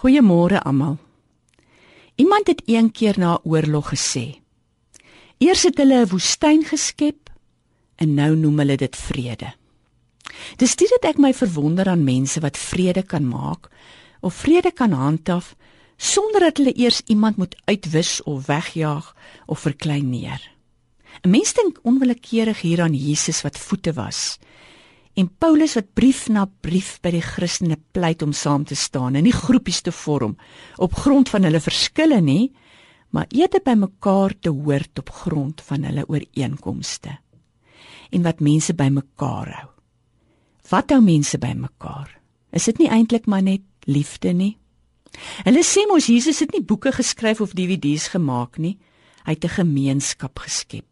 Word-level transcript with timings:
Goeiemôre 0.00 0.62
almal. 0.64 0.96
Iemand 2.16 2.46
het 2.46 2.62
een 2.64 2.90
keer 2.90 3.18
na 3.18 3.34
'n 3.34 3.40
oorlog 3.44 3.92
gesê: 3.92 4.40
Eers 5.38 5.62
het 5.62 5.76
hulle 5.76 6.00
'n 6.00 6.08
woestyn 6.08 6.64
geskep 6.64 7.30
en 7.96 8.14
nou 8.14 8.36
noem 8.36 8.58
hulle 8.58 8.76
dit 8.76 8.96
vrede. 8.96 9.52
Dis 10.56 10.76
dit 10.76 10.88
dat 10.88 11.04
ek 11.10 11.18
my 11.18 11.34
verwonder 11.34 11.88
aan 11.88 12.04
mense 12.04 12.40
wat 12.40 12.56
vrede 12.56 13.02
kan 13.02 13.28
maak 13.28 13.68
of 14.20 14.34
vrede 14.34 14.72
kan 14.72 14.92
handhaaf 14.92 15.56
sonder 15.96 16.40
dat 16.40 16.56
hulle 16.56 16.76
eers 16.76 17.00
iemand 17.06 17.36
moet 17.36 17.56
uitwis 17.64 18.22
of 18.22 18.46
wegjaag 18.46 19.16
of 19.46 19.58
verkleineer. 19.58 20.40
'n 21.22 21.30
Mens 21.30 21.52
dink 21.52 21.78
onwillekeurig 21.82 22.60
hier 22.60 22.80
aan 22.80 22.94
Jesus 22.94 23.42
wat 23.42 23.58
voete 23.58 23.92
was 23.92 24.38
en 25.18 25.28
Paulus 25.38 25.74
wat 25.74 25.92
brief 25.94 26.28
na 26.28 26.46
brief 26.62 26.98
by 27.02 27.12
die 27.14 27.24
Christene 27.24 27.76
pleit 27.92 28.22
om 28.22 28.32
saam 28.36 28.64
te 28.64 28.76
staan 28.78 29.18
en 29.18 29.26
nie 29.26 29.34
groepies 29.34 29.82
te 29.82 29.92
vorm 29.92 30.36
op 30.78 30.94
grond 30.94 31.28
van 31.32 31.46
hulle 31.48 31.60
verskille 31.60 32.20
nie, 32.20 32.52
maar 33.10 33.26
eerder 33.34 33.62
by 33.64 33.74
mekaar 33.74 34.36
te 34.38 34.52
hoort 34.54 35.02
op 35.02 35.10
grond 35.10 35.60
van 35.66 35.84
hulle 35.88 36.06
ooreenkomste. 36.06 37.16
En 38.10 38.22
wat 38.22 38.40
mense 38.40 38.74
by 38.74 38.88
mekaar 38.90 39.50
hou. 39.58 39.68
Wat 40.70 40.94
hou 40.94 41.00
mense 41.02 41.38
by 41.42 41.50
mekaar? 41.58 42.12
Is 42.54 42.68
dit 42.70 42.78
nie 42.78 42.90
eintlik 42.90 43.26
maar 43.26 43.42
net 43.42 43.66
liefde 43.90 44.32
nie? 44.34 44.54
Hulle 45.42 45.62
sê 45.66 45.82
mos 45.90 46.06
Jesus 46.06 46.38
het 46.44 46.54
nie 46.54 46.62
boeke 46.62 46.92
geskryf 46.94 47.40
of 47.42 47.54
DVD's 47.58 48.12
gemaak 48.14 48.58
nie. 48.62 48.78
Hy 49.26 49.34
het 49.34 49.44
'n 49.44 49.58
gemeenskap 49.58 50.38
geskep 50.38 50.86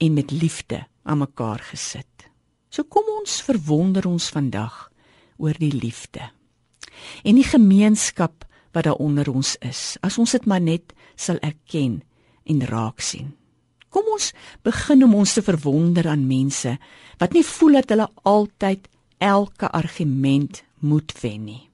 en 0.00 0.14
met 0.16 0.30
liefde 0.30 0.86
aan 1.02 1.18
mekaar 1.18 1.60
gesit. 1.60 2.09
So 2.70 2.86
kom 2.86 3.08
ons 3.18 3.40
verwonder 3.42 4.06
ons 4.06 4.30
vandag 4.30 4.90
oor 5.42 5.56
die 5.58 5.72
liefde 5.74 6.30
en 7.24 7.38
die 7.38 7.46
gemeenskap 7.46 8.44
wat 8.76 8.84
daar 8.86 9.00
onder 9.00 9.30
ons 9.32 9.56
is. 9.64 9.96
As 10.04 10.18
ons 10.20 10.34
dit 10.36 10.46
maar 10.46 10.60
net 10.62 10.92
sal 11.16 11.40
erken 11.42 12.00
en 12.44 12.60
raak 12.66 13.00
sien. 13.02 13.32
Kom 13.90 14.06
ons 14.12 14.30
begin 14.62 15.02
om 15.06 15.16
ons 15.22 15.32
te 15.34 15.42
verwonder 15.42 16.06
aan 16.12 16.28
mense 16.28 16.76
wat 17.18 17.34
nie 17.34 17.44
voel 17.46 17.80
dat 17.80 17.94
hulle 17.94 18.06
altyd 18.28 18.86
elke 19.18 19.70
argument 19.74 20.62
moet 20.80 21.12
wen 21.22 21.44
nie. 21.44 21.64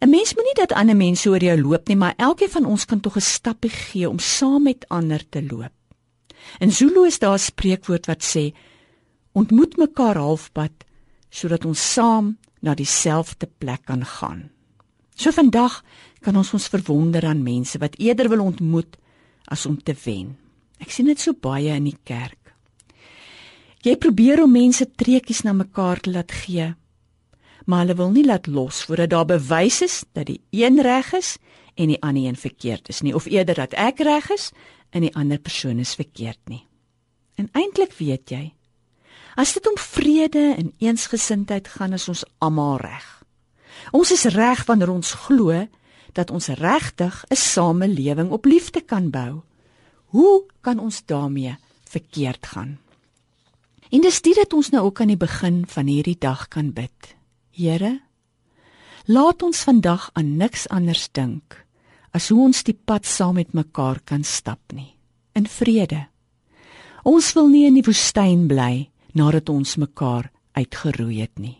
'n 0.00 0.10
Mens 0.10 0.34
moenie 0.34 0.54
dat 0.56 0.72
ander 0.72 0.96
mense 0.96 1.28
oor 1.28 1.42
jou 1.42 1.56
loop 1.60 1.88
nie, 1.88 1.96
maar 1.96 2.14
elkeen 2.16 2.50
van 2.50 2.64
ons 2.64 2.84
kan 2.84 3.00
tog 3.00 3.16
'n 3.16 3.20
stappie 3.20 3.70
gee 3.70 4.08
om 4.08 4.18
saam 4.18 4.62
met 4.62 4.88
ander 4.88 5.28
te 5.28 5.42
loop. 5.42 5.72
In 6.58 6.72
Zulu 6.72 7.06
is 7.06 7.18
daar 7.18 7.34
'n 7.34 7.38
spreekwoord 7.38 8.06
wat 8.06 8.22
sê 8.22 8.52
ontmoet 9.36 9.76
mekaar 9.76 10.16
halfpad 10.16 10.86
sodat 11.30 11.66
ons 11.68 11.80
saam 11.92 12.36
na 12.64 12.74
dieselfde 12.74 13.48
plek 13.60 13.84
kan 13.90 14.04
gaan. 14.04 14.46
So 15.16 15.32
vandag 15.32 15.82
kan 16.24 16.36
ons 16.36 16.52
ons 16.56 16.68
verwonder 16.72 17.24
aan 17.28 17.44
mense 17.44 17.78
wat 17.78 17.98
eerder 18.00 18.30
wil 18.32 18.46
ontmoet 18.46 18.96
as 19.52 19.66
om 19.68 19.76
te 19.76 19.94
wen. 20.04 20.34
Ek 20.80 20.92
sien 20.92 21.08
dit 21.08 21.20
so 21.20 21.36
baie 21.36 21.72
in 21.76 21.86
die 21.88 21.98
kerk. 22.04 22.40
Jy 23.84 23.94
probeer 24.02 24.42
om 24.42 24.50
mense 24.50 24.88
treetjies 24.98 25.44
na 25.46 25.54
mekaar 25.54 26.00
te 26.02 26.10
laat 26.10 26.32
gee, 26.34 26.72
maar 27.66 27.84
hulle 27.84 27.96
wil 27.98 28.10
nie 28.14 28.24
laat 28.26 28.48
los 28.50 28.82
voordat 28.86 29.12
daar 29.12 29.28
bewys 29.30 29.82
is 29.84 30.00
dat 30.16 30.26
die 30.30 30.40
een 30.50 30.80
reg 30.82 31.12
is 31.14 31.36
en 31.76 31.92
die 31.92 32.00
ander 32.02 32.26
een 32.26 32.38
verkeerd 32.40 32.88
is 32.88 33.02
nie 33.02 33.14
of 33.14 33.28
eerder 33.30 33.66
dat 33.66 33.76
ek 33.78 34.02
reg 34.06 34.30
is 34.34 34.50
en 34.90 35.06
die 35.06 35.14
ander 35.14 35.38
persoon 35.38 35.78
is 35.82 35.94
verkeerd 35.98 36.40
nie. 36.50 36.64
En 37.36 37.50
eintlik 37.52 37.92
weet 37.98 38.32
jy, 38.32 38.55
As 39.36 39.52
dit 39.52 39.66
om 39.68 39.76
vrede 39.76 40.54
en 40.56 40.72
eensgesindheid 40.80 41.68
gaan, 41.68 41.92
is 41.92 42.08
ons 42.08 42.24
almal 42.40 42.78
reg. 42.80 43.04
Ons 43.92 44.14
is 44.14 44.24
reg 44.32 44.62
wanneer 44.64 44.88
ons 44.88 45.12
glo 45.26 45.52
dat 46.16 46.32
ons 46.32 46.48
regtig 46.56 47.24
'n 47.28 47.36
samelewing 47.36 48.30
op 48.30 48.44
liefde 48.44 48.80
kan 48.80 49.10
bou. 49.10 49.42
Hoe 50.16 50.44
kan 50.60 50.78
ons 50.78 51.04
daarmee 51.04 51.56
verkeerd 51.84 52.46
gaan? 52.46 52.78
En 53.90 54.00
dis 54.00 54.22
dit 54.22 54.34
dat 54.34 54.52
ons 54.52 54.70
nou 54.70 54.84
ook 54.84 55.00
aan 55.00 55.12
die 55.12 55.16
begin 55.16 55.64
van 55.68 55.86
hierdie 55.86 56.18
dag 56.18 56.48
kan 56.48 56.72
bid. 56.72 57.14
Here, 57.50 58.00
laat 59.04 59.42
ons 59.42 59.62
vandag 59.62 60.10
aan 60.12 60.36
niks 60.36 60.68
anders 60.68 61.08
dink 61.12 61.64
as 62.10 62.28
hoe 62.28 62.40
ons 62.40 62.62
die 62.62 62.78
pad 62.84 63.06
saam 63.06 63.34
met 63.34 63.52
mekaar 63.52 64.00
kan 64.04 64.24
stap 64.24 64.72
nie 64.72 64.96
in 65.32 65.46
vrede. 65.46 66.08
Ons 67.02 67.32
wil 67.32 67.48
nie 67.48 67.66
in 67.66 67.74
die 67.74 67.84
woestyn 67.84 68.46
bly 68.48 68.74
nie 68.74 68.95
nadat 69.16 69.48
ons 69.48 69.76
mekaar 69.80 70.30
uitgeroei 70.52 71.20
het 71.24 71.38
nie. 71.40 71.56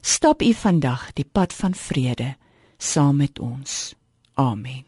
Stap 0.00 0.42
u 0.42 0.52
vandag 0.54 1.10
die 1.18 1.26
pad 1.26 1.52
van 1.52 1.74
vrede 1.74 2.34
saam 2.78 3.16
met 3.16 3.38
ons. 3.42 3.94
Amen. 4.34 4.86